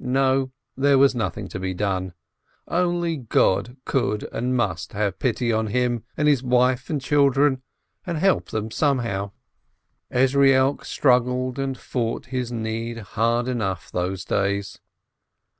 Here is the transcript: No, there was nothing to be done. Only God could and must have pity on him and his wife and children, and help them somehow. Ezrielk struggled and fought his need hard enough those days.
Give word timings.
No, 0.00 0.50
there 0.76 0.98
was 0.98 1.14
nothing 1.14 1.46
to 1.50 1.60
be 1.60 1.72
done. 1.72 2.12
Only 2.66 3.16
God 3.16 3.76
could 3.84 4.24
and 4.32 4.56
must 4.56 4.92
have 4.92 5.20
pity 5.20 5.52
on 5.52 5.68
him 5.68 6.02
and 6.16 6.26
his 6.26 6.42
wife 6.42 6.90
and 6.90 7.00
children, 7.00 7.62
and 8.04 8.18
help 8.18 8.48
them 8.50 8.72
somehow. 8.72 9.30
Ezrielk 10.10 10.84
struggled 10.84 11.60
and 11.60 11.78
fought 11.78 12.26
his 12.26 12.50
need 12.50 12.98
hard 12.98 13.46
enough 13.46 13.92
those 13.92 14.24
days. 14.24 14.80